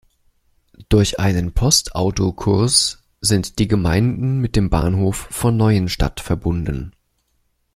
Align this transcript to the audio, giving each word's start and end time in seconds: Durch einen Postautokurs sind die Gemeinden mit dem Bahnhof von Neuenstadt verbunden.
Durch 0.89 1.19
einen 1.19 1.51
Postautokurs 1.51 3.03
sind 3.21 3.59
die 3.59 3.67
Gemeinden 3.67 4.39
mit 4.39 4.55
dem 4.55 4.71
Bahnhof 4.71 5.27
von 5.29 5.55
Neuenstadt 5.55 6.21
verbunden. 6.21 6.95